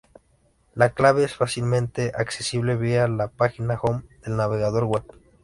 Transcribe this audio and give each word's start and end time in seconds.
La 0.73 0.95
clave 0.95 1.23
es 1.25 1.35
fácilmente 1.35 2.11
accesible 2.15 2.75
vía 2.75 3.07
la 3.07 3.27
página 3.27 3.77
Home 3.79 4.01
del 4.25 4.35
navegador 4.35 4.85
web. 4.85 5.03